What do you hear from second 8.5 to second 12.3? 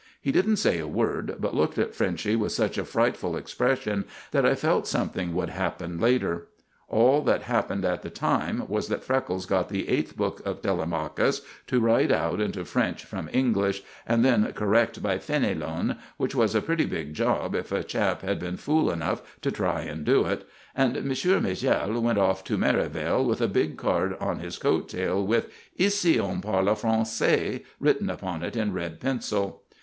was that Freckles got the eighth book of Telemachus to write